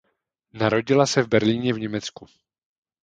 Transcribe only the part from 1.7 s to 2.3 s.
v Německu.